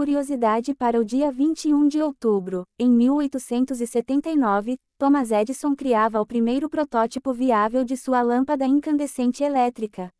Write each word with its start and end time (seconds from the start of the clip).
curiosidade 0.00 0.74
para 0.74 0.98
o 0.98 1.04
dia 1.04 1.30
21 1.30 1.86
de 1.86 2.00
outubro, 2.00 2.64
em 2.78 2.90
1879, 2.90 4.78
Thomas 4.96 5.30
Edison 5.30 5.76
criava 5.76 6.18
o 6.18 6.24
primeiro 6.24 6.70
protótipo 6.70 7.34
viável 7.34 7.84
de 7.84 7.98
sua 7.98 8.22
lâmpada 8.22 8.64
incandescente 8.66 9.44
elétrica. 9.44 10.10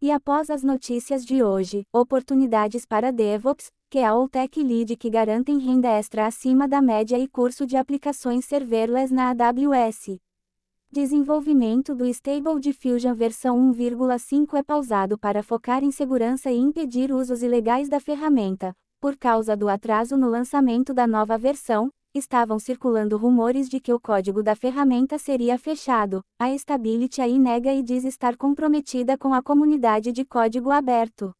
E 0.00 0.12
após 0.12 0.48
as 0.50 0.62
notícias 0.62 1.26
de 1.26 1.42
hoje, 1.42 1.84
oportunidades 1.92 2.86
para 2.86 3.10
DevOps, 3.10 3.72
que 3.90 3.98
é 3.98 4.06
a 4.06 4.12
Tech 4.28 4.62
Lead 4.62 4.96
que 4.96 5.10
garantem 5.10 5.58
renda 5.58 5.88
extra 5.88 6.24
acima 6.24 6.68
da 6.68 6.80
média 6.80 7.18
e 7.18 7.26
curso 7.26 7.66
de 7.66 7.76
aplicações 7.76 8.44
serverless 8.44 9.12
na 9.12 9.30
AWS. 9.30 10.16
Desenvolvimento 10.92 11.92
do 11.92 12.06
Stable 12.06 12.60
Diffusion 12.60 13.14
versão 13.14 13.58
1.5 13.72 14.56
é 14.56 14.62
pausado 14.62 15.18
para 15.18 15.42
focar 15.42 15.82
em 15.82 15.90
segurança 15.90 16.52
e 16.52 16.56
impedir 16.56 17.10
usos 17.10 17.42
ilegais 17.42 17.88
da 17.88 17.98
ferramenta. 17.98 18.72
Por 19.00 19.16
causa 19.16 19.56
do 19.56 19.68
atraso 19.68 20.16
no 20.16 20.28
lançamento 20.28 20.92
da 20.92 21.06
nova 21.06 21.38
versão, 21.38 21.88
estavam 22.12 22.58
circulando 22.58 23.16
rumores 23.16 23.68
de 23.68 23.78
que 23.78 23.92
o 23.92 24.00
código 24.00 24.42
da 24.42 24.56
ferramenta 24.56 25.16
seria 25.18 25.56
fechado. 25.56 26.20
A 26.36 26.52
Stability 26.52 27.22
aí 27.22 27.38
nega 27.38 27.72
e 27.72 27.80
diz 27.80 28.04
estar 28.04 28.36
comprometida 28.36 29.16
com 29.16 29.32
a 29.32 29.40
comunidade 29.40 30.10
de 30.10 30.24
código 30.24 30.72
aberto. 30.72 31.32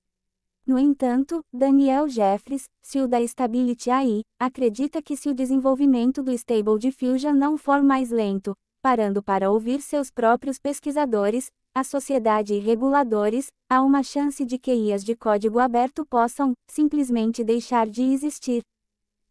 No 0.65 0.79
entanto, 0.79 1.41
Daniel 1.53 2.09
Jeffries, 2.09 2.67
CEO 2.81 3.09
da 3.09 3.21
Stability 3.23 3.91
AI, 3.91 4.23
acredita 4.39 5.03
que 5.03 5.17
se 5.17 5.29
o 5.29 5.35
desenvolvimento 5.35 6.23
do 6.23 6.31
Stable 6.31 6.79
Diffusion 6.79 7.33
não 7.33 7.59
for 7.59 7.83
mais 7.83 8.11
lento, 8.11 8.55
parando 8.81 9.21
para 9.21 9.51
ouvir 9.51 9.81
seus 9.83 10.13
próprios 10.13 10.61
pesquisadores, 10.61 11.51
a 11.79 11.85
sociedade 11.85 12.55
e 12.55 12.59
reguladores, 12.59 13.47
há 13.71 13.81
uma 13.83 14.03
chance 14.03 14.45
de 14.45 14.59
que 14.59 14.75
IAs 14.75 15.05
de 15.05 15.15
código 15.15 15.61
aberto 15.61 16.05
possam, 16.05 16.53
simplesmente 16.69 17.45
deixar 17.45 17.87
de 17.89 18.03
existir. 18.03 18.63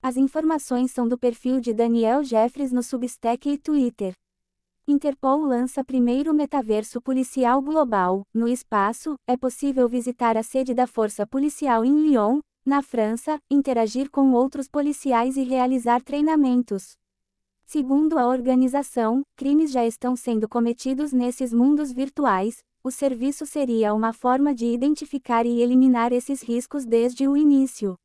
As 0.01 0.15
informações 0.15 0.91
são 0.91 1.07
do 1.07 1.17
perfil 1.17 1.59
de 1.59 1.73
Daniel 1.73 2.23
Jeffries 2.23 2.71
no 2.71 2.81
Substack 2.81 3.49
e 3.49 3.57
Twitter. 3.57 4.13
Interpol 4.87 5.41
lança 5.41 5.83
primeiro 5.83 6.33
metaverso 6.33 7.01
policial 7.01 7.61
global. 7.61 8.21
No 8.33 8.47
espaço, 8.47 9.15
é 9.27 9.35
possível 9.35 9.89
visitar 9.89 10.37
a 10.37 10.43
sede 10.43 10.73
da 10.73 10.87
Força 10.87 11.27
Policial 11.27 11.83
em 11.83 12.07
Lyon, 12.07 12.39
na 12.65 12.81
França, 12.81 13.37
interagir 13.51 14.09
com 14.09 14.31
outros 14.31 14.69
policiais 14.69 15.35
e 15.35 15.43
realizar 15.43 16.01
treinamentos. 16.01 16.93
Segundo 17.69 18.17
a 18.17 18.25
organização, 18.25 19.23
crimes 19.35 19.71
já 19.71 19.85
estão 19.85 20.15
sendo 20.15 20.47
cometidos 20.47 21.11
nesses 21.11 21.51
mundos 21.51 21.91
virtuais. 21.91 22.59
O 22.81 22.89
serviço 22.89 23.45
seria 23.45 23.93
uma 23.93 24.13
forma 24.13 24.55
de 24.55 24.65
identificar 24.67 25.45
e 25.45 25.61
eliminar 25.61 26.13
esses 26.13 26.41
riscos 26.41 26.85
desde 26.85 27.27
o 27.27 27.35
início. 27.35 27.97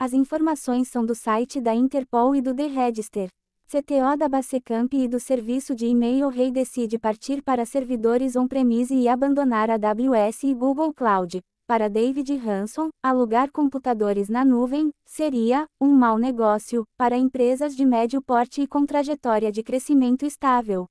As 0.00 0.12
informações 0.12 0.88
são 0.88 1.06
do 1.06 1.14
site 1.14 1.60
da 1.60 1.72
Interpol 1.72 2.34
e 2.34 2.42
do 2.42 2.52
The 2.52 2.66
Register. 2.66 3.28
CTO 3.68 4.16
da 4.18 4.28
Basecamp 4.28 4.92
e 4.92 5.06
do 5.06 5.20
serviço 5.20 5.76
de 5.76 5.86
e-mail 5.86 6.28
Rei 6.28 6.50
decide 6.50 6.98
partir 6.98 7.40
para 7.40 7.64
servidores 7.64 8.34
on-premise 8.34 8.92
e 8.92 9.06
abandonar 9.06 9.70
AWS 9.70 10.42
e 10.42 10.54
Google 10.54 10.92
Cloud. 10.92 11.40
Para 11.68 11.90
David 11.90 12.32
Hanson, 12.32 12.88
alugar 13.02 13.52
computadores 13.52 14.30
na 14.30 14.42
nuvem 14.42 14.90
seria 15.04 15.66
um 15.78 15.90
mau 15.90 16.16
negócio 16.16 16.84
para 16.96 17.14
empresas 17.14 17.76
de 17.76 17.84
médio 17.84 18.22
porte 18.22 18.62
e 18.62 18.66
com 18.66 18.86
trajetória 18.86 19.52
de 19.52 19.62
crescimento 19.62 20.24
estável. 20.24 20.86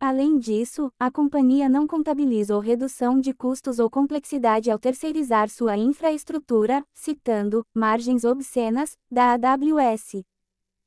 Além 0.00 0.36
disso, 0.36 0.90
a 0.98 1.12
companhia 1.12 1.68
não 1.68 1.86
contabilizou 1.86 2.58
redução 2.58 3.20
de 3.20 3.32
custos 3.32 3.78
ou 3.78 3.88
complexidade 3.88 4.68
ao 4.68 4.80
terceirizar 4.80 5.48
sua 5.48 5.76
infraestrutura, 5.76 6.84
citando 6.92 7.64
margens 7.72 8.24
obscenas 8.24 8.96
da 9.08 9.34
AWS. 9.34 10.24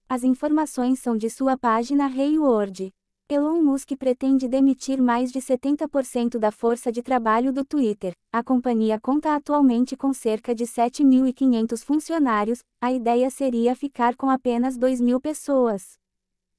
As 0.10 0.26
informações 0.26 1.00
são 1.00 1.16
de 1.16 1.30
sua 1.30 1.58
página 1.58 2.08
Hayward. 2.08 2.92
Elon 3.34 3.64
Musk 3.64 3.96
pretende 3.98 4.48
demitir 4.48 5.02
mais 5.02 5.32
de 5.32 5.40
70% 5.40 6.38
da 6.38 6.52
força 6.52 6.92
de 6.92 7.02
trabalho 7.02 7.52
do 7.52 7.66
Twitter. 7.66 8.14
A 8.32 8.44
companhia 8.44 9.00
conta 9.00 9.34
atualmente 9.34 9.98
com 9.98 10.14
cerca 10.14 10.54
de 10.54 10.66
7.500 10.66 11.84
funcionários, 11.84 12.64
a 12.80 12.94
ideia 12.94 13.32
seria 13.32 13.76
ficar 13.76 14.16
com 14.16 14.30
apenas 14.30 14.78
2.000 14.78 15.20
pessoas. 15.20 15.98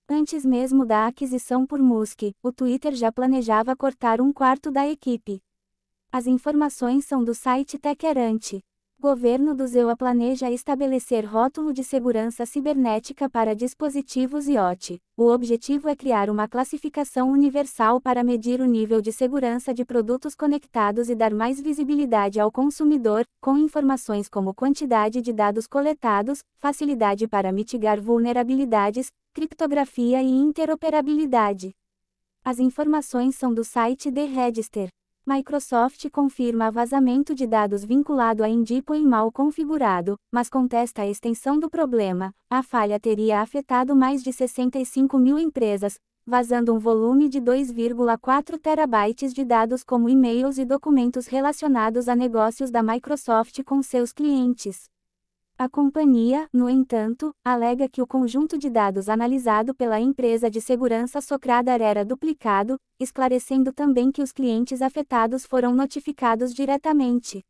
Antes 0.08 0.44
mesmo 0.44 0.84
da 0.84 1.06
aquisição 1.06 1.64
por 1.64 1.80
Musk, 1.80 2.22
o 2.42 2.50
Twitter 2.50 2.92
já 2.94 3.12
planejava 3.12 3.76
cortar 3.76 4.20
um 4.20 4.32
quarto 4.32 4.72
da 4.72 4.84
equipe. 4.84 5.40
As 6.10 6.26
informações 6.26 7.04
são 7.04 7.22
do 7.22 7.34
site 7.36 7.78
Techerante. 7.78 8.60
Governo 9.04 9.54
do 9.54 9.66
ZEUA 9.66 9.94
planeja 9.94 10.50
estabelecer 10.50 11.26
rótulo 11.26 11.74
de 11.74 11.84
segurança 11.84 12.46
cibernética 12.46 13.28
para 13.28 13.54
dispositivos 13.54 14.48
IoT. 14.48 14.98
O 15.14 15.30
objetivo 15.30 15.90
é 15.90 15.94
criar 15.94 16.30
uma 16.30 16.48
classificação 16.48 17.30
universal 17.30 18.00
para 18.00 18.24
medir 18.24 18.62
o 18.62 18.64
nível 18.64 19.02
de 19.02 19.12
segurança 19.12 19.74
de 19.74 19.84
produtos 19.84 20.34
conectados 20.34 21.10
e 21.10 21.14
dar 21.14 21.34
mais 21.34 21.60
visibilidade 21.60 22.40
ao 22.40 22.50
consumidor, 22.50 23.26
com 23.42 23.58
informações 23.58 24.26
como 24.26 24.54
quantidade 24.54 25.20
de 25.20 25.34
dados 25.34 25.66
coletados, 25.66 26.42
facilidade 26.56 27.28
para 27.28 27.52
mitigar 27.52 28.00
vulnerabilidades, 28.00 29.08
criptografia 29.34 30.22
e 30.22 30.30
interoperabilidade. 30.30 31.72
As 32.42 32.58
informações 32.58 33.36
são 33.36 33.52
do 33.52 33.64
site 33.64 34.10
The 34.10 34.24
Register. 34.24 34.88
Microsoft 35.26 36.10
confirma 36.10 36.70
vazamento 36.70 37.34
de 37.34 37.46
dados 37.46 37.82
vinculado 37.82 38.44
a 38.44 38.48
Indipo 38.48 38.94
mal 39.00 39.32
configurado, 39.32 40.18
mas 40.30 40.50
contesta 40.50 41.00
a 41.00 41.08
extensão 41.08 41.58
do 41.58 41.70
problema. 41.70 42.34
A 42.50 42.62
falha 42.62 43.00
teria 43.00 43.40
afetado 43.40 43.96
mais 43.96 44.22
de 44.22 44.30
65 44.30 45.16
mil 45.18 45.38
empresas, 45.38 45.98
vazando 46.26 46.74
um 46.74 46.78
volume 46.78 47.30
de 47.30 47.40
2,4 47.40 48.58
terabytes 48.58 49.32
de 49.32 49.46
dados 49.46 49.82
como 49.82 50.10
e-mails 50.10 50.58
e 50.58 50.64
documentos 50.66 51.26
relacionados 51.26 52.06
a 52.06 52.14
negócios 52.14 52.70
da 52.70 52.82
Microsoft 52.82 53.62
com 53.64 53.82
seus 53.82 54.12
clientes. 54.12 54.90
A 55.56 55.68
companhia, 55.68 56.48
no 56.52 56.68
entanto, 56.68 57.32
alega 57.44 57.88
que 57.88 58.02
o 58.02 58.06
conjunto 58.08 58.58
de 58.58 58.68
dados 58.68 59.08
analisado 59.08 59.72
pela 59.72 60.00
empresa 60.00 60.50
de 60.50 60.60
segurança 60.60 61.20
Socradar 61.20 61.80
era 61.80 62.04
duplicado, 62.04 62.76
esclarecendo 62.98 63.72
também 63.72 64.10
que 64.10 64.20
os 64.20 64.32
clientes 64.32 64.82
afetados 64.82 65.46
foram 65.46 65.72
notificados 65.72 66.52
diretamente. 66.52 67.40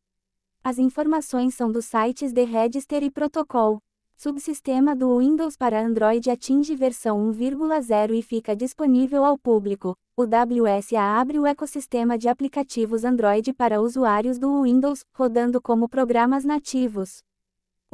As 0.63 0.79
informações 0.79 1.55
são 1.55 1.73
dos 1.73 1.87
sites 1.87 2.31
The 2.31 2.45
Register 2.45 3.03
e 3.03 3.11
Protocol. 3.11 3.79
Subsistema 4.19 4.95
do 4.95 5.19
Windows 5.19 5.57
para 5.57 5.83
Android 5.83 6.31
atinge 6.31 6.77
versão 6.77 7.33
1.0 7.33 8.15
e 8.15 8.21
fica 8.21 8.55
disponível 8.55 9.25
ao 9.25 9.39
público. 9.39 9.97
O 10.15 10.25
WSA 10.25 11.01
abre 11.01 11.39
o 11.39 11.47
ecossistema 11.47 12.19
de 12.19 12.29
aplicativos 12.29 13.03
Android 13.03 13.55
para 13.55 13.81
usuários 13.81 14.39
do 14.39 14.63
Windows, 14.63 15.07
rodando 15.15 15.59
como 15.59 15.89
programas 15.89 16.45
nativos. 16.45 17.23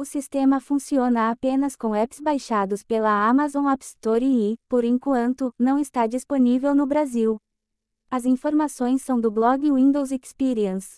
O 0.01 0.03
sistema 0.03 0.59
funciona 0.59 1.29
apenas 1.29 1.75
com 1.75 1.93
apps 1.93 2.19
baixados 2.19 2.81
pela 2.81 3.29
Amazon 3.29 3.67
App 3.67 3.85
Store 3.85 4.25
e, 4.25 4.57
por 4.67 4.83
enquanto, 4.83 5.53
não 5.59 5.77
está 5.77 6.07
disponível 6.07 6.73
no 6.73 6.87
Brasil. 6.87 7.37
As 8.09 8.25
informações 8.25 9.03
são 9.03 9.21
do 9.21 9.29
blog 9.29 9.71
Windows 9.71 10.09
Experience. 10.11 10.97